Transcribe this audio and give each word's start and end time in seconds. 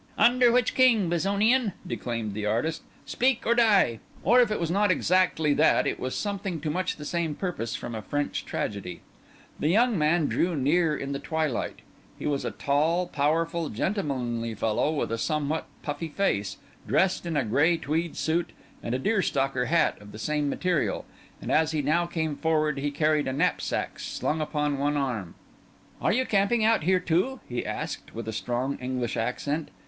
"Under 0.17 0.51
which 0.51 0.73
king, 0.73 1.09
Bezonian?" 1.09 1.73
declaimed 1.85 2.33
the 2.33 2.47
artist. 2.47 2.81
"Speak 3.05 3.45
or 3.45 3.53
die!" 3.53 3.99
Or 4.23 4.41
if 4.41 4.49
it 4.49 4.59
was 4.59 4.71
not 4.71 4.89
exactly 4.89 5.53
that, 5.53 5.85
it 5.85 5.99
was 5.99 6.15
something 6.15 6.59
to 6.61 6.71
much 6.71 6.95
the 6.95 7.05
same 7.05 7.35
purpose 7.35 7.75
from 7.75 7.93
a 7.93 8.01
French 8.01 8.43
tragedy. 8.43 9.01
The 9.59 9.67
young 9.67 9.99
man 9.99 10.25
drew 10.25 10.55
near 10.55 10.97
in 10.97 11.11
the 11.11 11.19
twilight. 11.19 11.81
He 12.17 12.25
was 12.25 12.43
a 12.43 12.49
tall, 12.49 13.05
powerful, 13.09 13.69
gentlemanly 13.69 14.55
fellow, 14.55 14.91
with 14.91 15.11
a 15.11 15.19
somewhat 15.19 15.67
puffy 15.83 16.09
face, 16.09 16.57
dressed 16.87 17.27
in 17.27 17.37
a 17.37 17.43
grey 17.45 17.77
tweed 17.77 18.17
suit, 18.17 18.53
with 18.81 18.95
a 18.95 18.97
deer 18.97 19.21
stalker 19.21 19.65
hat 19.65 20.01
of 20.01 20.13
the 20.13 20.17
same 20.17 20.49
material; 20.49 21.05
and 21.39 21.51
as 21.51 21.73
he 21.73 21.83
now 21.83 22.07
came 22.07 22.35
forward 22.35 22.79
he 22.79 22.89
carried 22.89 23.27
a 23.27 23.33
knapsack 23.33 23.99
slung 23.99 24.41
upon 24.41 24.79
one 24.79 24.97
arm. 24.97 25.35
"Are 26.01 26.11
you 26.11 26.25
camping 26.25 26.65
out 26.65 26.81
here 26.85 26.99
too?" 26.99 27.39
he 27.47 27.63
asked, 27.63 28.15
with 28.15 28.27
a 28.27 28.33
strong 28.33 28.79
English 28.81 29.15
accent. 29.15 29.69